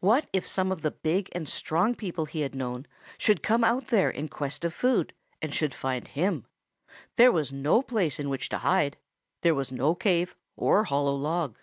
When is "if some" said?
0.32-0.72